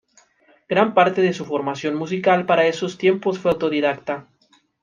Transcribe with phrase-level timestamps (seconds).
[0.67, 4.25] Gran parte de su formación musical para esos tiempos fue autodidacta.